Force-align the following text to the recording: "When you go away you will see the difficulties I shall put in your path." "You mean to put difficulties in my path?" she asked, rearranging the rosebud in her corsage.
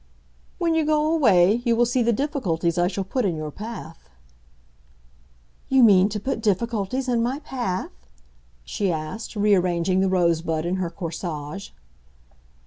"When 0.57 0.73
you 0.73 0.83
go 0.83 1.13
away 1.13 1.61
you 1.63 1.75
will 1.75 1.85
see 1.85 2.01
the 2.01 2.11
difficulties 2.11 2.75
I 2.79 2.87
shall 2.87 3.03
put 3.03 3.23
in 3.23 3.35
your 3.35 3.51
path." 3.51 4.09
"You 5.69 5.83
mean 5.83 6.09
to 6.09 6.19
put 6.19 6.41
difficulties 6.41 7.07
in 7.07 7.21
my 7.21 7.37
path?" 7.37 7.91
she 8.63 8.91
asked, 8.91 9.35
rearranging 9.35 9.99
the 9.99 10.09
rosebud 10.09 10.65
in 10.65 10.77
her 10.77 10.89
corsage. 10.89 11.69